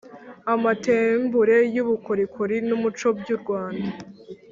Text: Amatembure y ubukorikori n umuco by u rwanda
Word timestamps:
Amatembure 0.53 1.57
y 1.75 1.77
ubukorikori 1.83 2.57
n 2.67 2.69
umuco 2.77 3.07
by 3.19 3.27
u 3.35 3.37
rwanda 3.41 3.89